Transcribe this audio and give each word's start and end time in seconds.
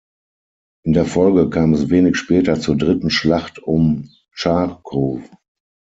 In 0.83 0.93
der 0.93 1.05
Folge 1.05 1.51
kam 1.51 1.75
es 1.75 1.91
wenig 1.91 2.17
später 2.17 2.59
zur 2.59 2.75
Dritten 2.75 3.11
Schlacht 3.11 3.59
um 3.59 4.09
Charkow. 4.31 5.21